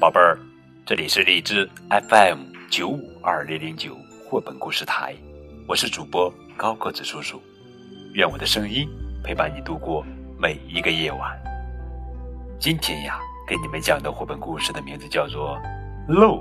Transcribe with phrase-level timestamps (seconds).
[0.00, 0.38] 宝贝儿，
[0.86, 2.38] 这里是荔枝 FM
[2.70, 5.12] 九五二零零九绘本故事台，
[5.66, 7.42] 我是主播高个子叔叔，
[8.12, 8.88] 愿我的声音
[9.24, 10.06] 陪伴你度过
[10.38, 11.36] 每一个夜晚。
[12.60, 15.58] 今天呀，给你们讲的绘本故事的名字叫做
[16.12, 16.36] 《漏》，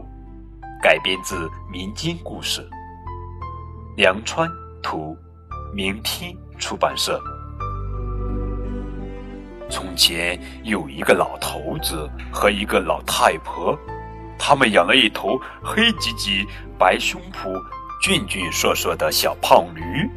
[0.79, 2.63] 改编自民间故事，
[3.95, 4.47] 梁川
[4.83, 5.17] 图，
[5.73, 7.19] 明天出版社。
[9.69, 13.77] 从前有一个老头子和一个老太婆，
[14.37, 16.45] 他们养了一头黑吉吉、
[16.77, 17.61] 白胸脯、
[18.01, 20.09] 俊俊硕硕的小胖驴。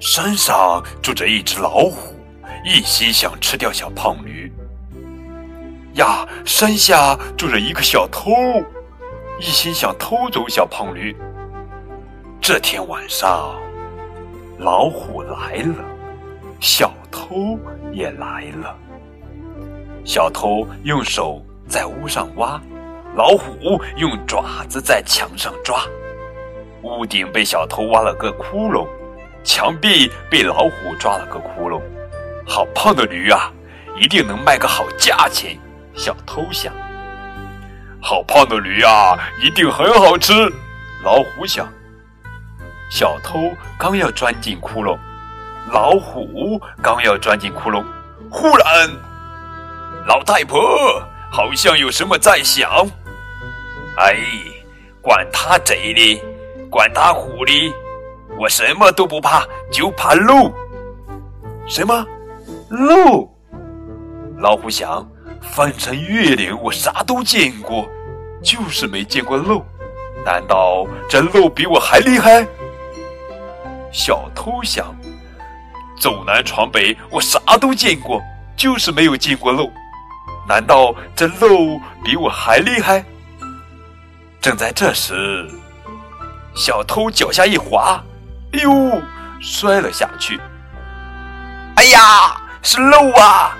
[0.00, 2.14] 山上住着一只老虎，
[2.64, 4.52] 一心想吃掉小胖驴。
[5.94, 8.30] 呀，山下住着一个小偷，
[9.40, 11.16] 一心想偷走小胖驴。
[12.40, 13.54] 这天晚上，
[14.58, 15.84] 老虎来了，
[16.60, 17.58] 小偷。
[17.92, 18.76] 也来了。
[20.04, 22.60] 小偷用手在屋上挖，
[23.14, 25.80] 老虎用爪子在墙上抓。
[26.82, 28.86] 屋顶被小偷挖了个窟窿，
[29.42, 31.80] 墙壁被老虎抓了个窟窿。
[32.46, 33.50] 好胖的驴啊，
[33.98, 35.58] 一定能卖个好价钱。
[35.94, 36.70] 小偷想。
[38.02, 40.32] 好胖的驴啊，一定很好吃。
[41.02, 41.66] 老虎想。
[42.90, 44.98] 小偷刚要钻进窟窿。
[45.72, 47.84] 老虎刚要钻进窟窿，
[48.30, 48.88] 忽然，
[50.06, 50.60] 老太婆
[51.30, 52.70] 好像有什么在想。
[53.96, 54.16] 哎，
[55.02, 56.22] 管他贼的，
[56.70, 57.72] 管他虎的，
[58.38, 60.52] 我什么都不怕，就怕漏。
[61.66, 62.06] 什么
[62.70, 63.28] 漏？
[64.38, 65.04] 老虎想，
[65.40, 67.88] 翻山越岭我啥都见过，
[68.42, 69.64] 就是没见过漏。
[70.24, 72.46] 难道这漏比我还厉害？
[73.90, 74.94] 小偷想。
[75.98, 78.22] 走南闯北，我啥都见过，
[78.56, 79.70] 就是没有见过漏。
[80.48, 83.04] 难道这漏比我还厉害？
[84.40, 85.50] 正在这时，
[86.54, 88.00] 小偷脚下一滑，
[88.52, 89.02] 哎呦，
[89.40, 90.38] 摔了下去。
[91.76, 93.56] 哎呀，是漏啊！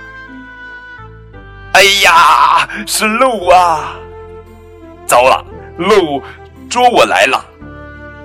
[1.73, 3.95] 哎呀，是漏啊！
[5.05, 5.45] 糟了，
[5.77, 6.21] 漏
[6.69, 7.45] 捉我来了！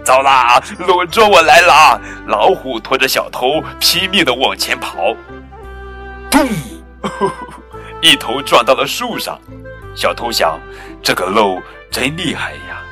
[0.04, 0.60] 糟啦！
[0.78, 2.00] 鹿捉我来了！
[2.26, 5.14] 老虎拖着小偷拼命的往前跑，
[6.30, 6.48] 咚！
[8.00, 9.38] 一头撞到了树上。
[9.94, 10.58] 小偷想：
[11.02, 11.60] 这个漏
[11.90, 12.82] 真厉害呀，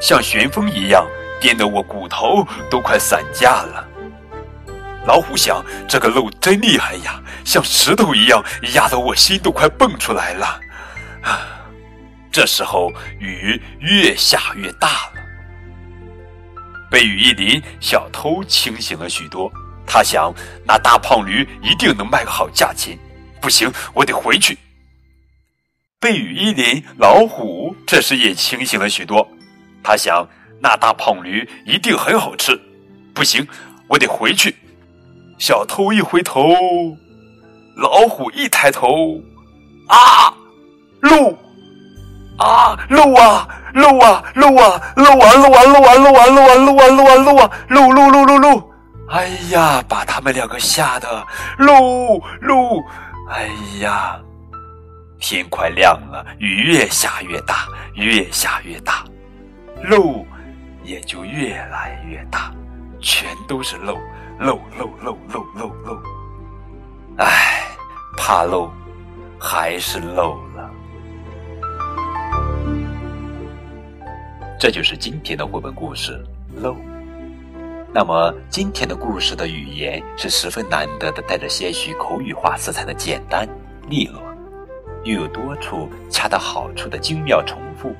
[0.00, 1.06] 像旋风一样
[1.40, 3.86] 颠得我骨头都快散架了。
[5.06, 8.42] 老虎想：这个漏真厉害呀，像石头一样
[8.74, 10.60] 压得我心都快蹦出来了。
[11.22, 11.46] 啊！
[12.32, 15.19] 这时候雨越下越大了。
[16.90, 19.50] 被雨一淋，小偷清醒了许多。
[19.86, 20.32] 他想，
[20.64, 22.98] 那大胖驴一定能卖个好价钱。
[23.40, 24.58] 不行，我得回去。
[26.00, 29.26] 被雨一淋，老虎这时也清醒了许多。
[29.82, 30.28] 他想，
[30.60, 32.60] 那大胖驴一定很好吃。
[33.14, 33.46] 不行，
[33.88, 34.56] 我得回去。
[35.38, 36.54] 小偷一回头，
[37.76, 39.22] 老虎一抬头，
[39.88, 40.34] 啊，
[41.00, 41.38] 鹿！
[42.38, 48.70] 啊，漏啊，漏啊，漏啊，漏完，漏完，漏完，漏完，漏完，漏完，漏啊，漏啊，漏漏漏漏漏！
[49.10, 51.26] 哎呀，把他们两个吓得
[51.58, 52.80] 漏漏！
[53.30, 53.48] 哎
[53.80, 54.20] 呀，
[55.18, 59.04] 天快亮了，雨越下越大，越下越大，
[59.82, 60.24] 漏
[60.84, 62.52] 也就越来越大，
[63.00, 63.96] 全都是漏
[64.38, 66.02] 漏漏漏漏漏漏！
[67.18, 67.64] 哎，
[68.16, 68.70] 怕漏，
[69.40, 70.38] 还是漏
[74.60, 76.22] 这就是今天的绘本故事
[76.62, 76.72] 《漏》。
[77.94, 83.48] 那么，今天的故事的语言是十分难得的，带着些许口语化色彩的简单
[83.88, 84.20] 利落，
[85.02, 87.96] 又有多处恰到好处的精妙重复，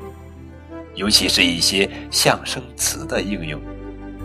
[0.96, 3.58] 尤其是一些象声词的应用，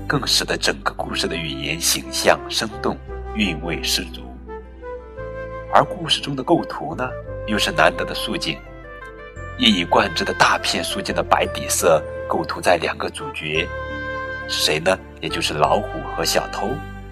[0.06, 2.98] 更使得整个故事的语言形象生动，
[3.36, 4.20] 韵味十足。
[5.74, 7.10] 而故事中的构图呢，
[7.48, 8.58] 又是难得的素净。
[9.58, 13.68] 一以贯之的大片素净的白底色构图在两个主角
[14.48, 14.98] 谁呢？
[15.22, 16.70] 也就是老虎和小偷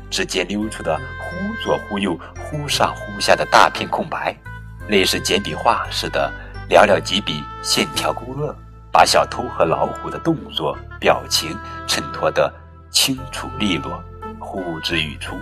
[0.09, 4.35] 之间溜出的忽左忽右、忽上忽下的大片空白，
[4.87, 6.31] 类似简笔画似的
[6.69, 8.55] 寥寥几笔，线条勾勒，
[8.91, 11.57] 把小偷和老虎的动作、表情
[11.87, 12.53] 衬托得
[12.91, 14.03] 清楚利落，
[14.39, 15.35] 呼之欲出。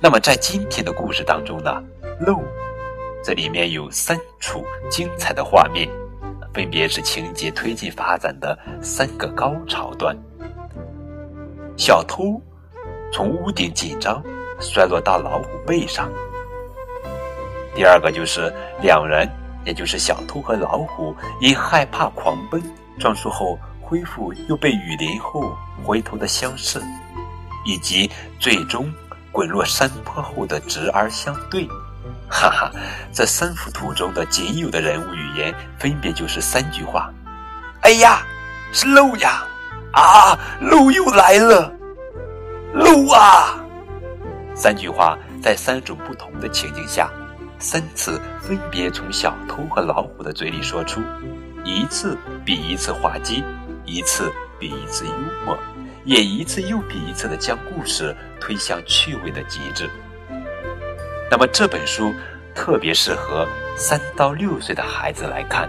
[0.00, 1.82] 那么在今天的故事当中呢，
[2.20, 2.42] 漏。
[3.24, 5.88] 这里面有三处精彩的画面，
[6.56, 10.16] 分别是情节推进发展的三个高潮段：
[11.76, 12.40] 小偷
[13.12, 14.22] 从屋顶紧张
[14.58, 16.08] 摔落到老虎背上；
[17.74, 18.50] 第二个就是
[18.80, 19.28] 两人
[19.66, 22.62] 也就是小偷和老虎因害怕狂奔，
[22.98, 25.54] 撞树后恢复又被雨淋后
[25.84, 26.82] 回头的相似，
[27.66, 28.10] 以及
[28.40, 28.90] 最终
[29.30, 31.68] 滚落山坡后的直而相对。
[32.28, 32.70] 哈哈，
[33.12, 37.10] 这三幅图中的仅有的人物语言分别就是三句话
[37.82, 38.22] ：“哎呀，
[38.72, 39.44] 是鹿呀！
[39.92, 41.72] 啊，鹿又来了！
[42.74, 43.58] 鹿啊！”
[44.54, 47.10] 三句话在三种不同的情境下，
[47.58, 51.00] 三次分别从小偷和老虎的嘴里说出，
[51.64, 53.42] 一次比一次滑稽，
[53.84, 55.12] 一次比一次幽
[55.44, 55.56] 默，
[56.04, 59.88] 也一次又比一次的将故事推向趣味的极致。
[61.28, 62.14] 那么这本书
[62.54, 63.46] 特别适合
[63.76, 65.68] 三到六岁的孩子来看。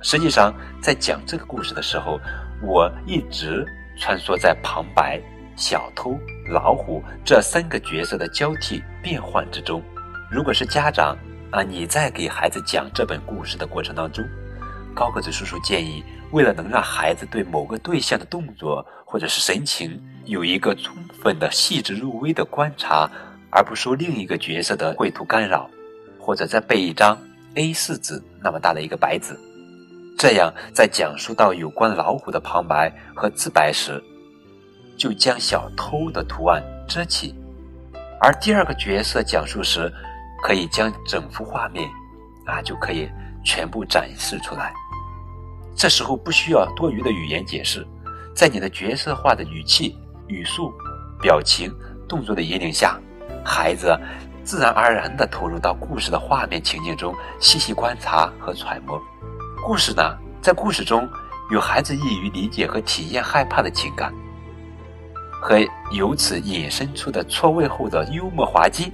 [0.00, 2.18] 实际上，在讲这个故事的时候，
[2.62, 3.66] 我一直
[3.98, 5.20] 穿梭在旁白、
[5.54, 6.18] 小偷、
[6.48, 9.82] 老虎这三个角色的交替变换之中。
[10.30, 11.16] 如果是家长
[11.50, 14.24] 啊，你在给孩子讲这本故事的过程当中，
[14.94, 23.10] 高个子叔叔建议，为了能让孩子对某个对象的动作或者是神情有一个充分的、细致入微的观察。
[23.50, 25.68] 而不受另一个角色的绘图干扰，
[26.18, 27.16] 或者再备一张
[27.54, 29.38] A4 纸那么大的一个白纸，
[30.18, 34.02] 这样在讲述到有关老虎的旁白和自白时，
[34.98, 37.34] 就将小偷的图案遮起；
[38.20, 39.92] 而第二个角色讲述时，
[40.42, 41.88] 可以将整幅画面
[42.44, 43.08] 啊就可以
[43.44, 44.72] 全部展示出来。
[45.74, 47.86] 这时候不需要多余的语言解释，
[48.34, 49.96] 在你的角色化的语气、
[50.28, 50.72] 语速、
[51.20, 51.70] 表情、
[52.08, 53.00] 动作的引领下。
[53.44, 53.98] 孩子
[54.44, 59.00] 自然而然地投入到故事的画面情境中，细细观察和揣摩。
[59.64, 61.08] 故事呢，在故事中
[61.50, 64.12] 有孩子易于理解和体验害怕的情感，
[65.40, 65.58] 和
[65.90, 68.92] 由此引申出的错位后的幽默滑稽，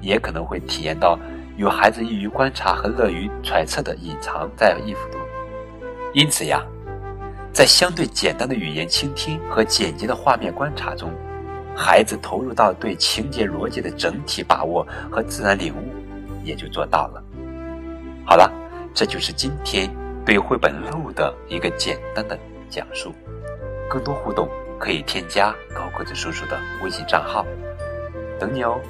[0.00, 1.18] 也可能会体验到
[1.56, 5.18] 有孩子易于观察和乐于揣测的隐藏在意幅图。
[6.14, 6.62] 因此呀，
[7.52, 11.12] 在相对简单的语言倾听和简洁的画面观察中。
[11.74, 15.92] 孩子投入到对情节逻辑的整体把握和自然领悟，
[16.44, 17.22] 也就做到了。
[18.24, 18.50] 好了，
[18.94, 19.90] 这就是今天
[20.24, 22.38] 对绘本《路》的一个简单的
[22.68, 23.12] 讲述。
[23.88, 24.48] 更多互动
[24.78, 27.44] 可以添加高个子叔叔的微信账号，
[28.38, 28.80] 等你哦。